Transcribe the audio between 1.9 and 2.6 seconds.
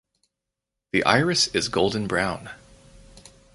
brown.